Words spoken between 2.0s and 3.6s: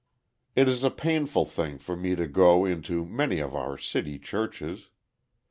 to go into many of